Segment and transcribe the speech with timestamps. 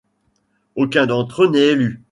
[0.75, 2.01] Aucun d'entre eux n'est élu.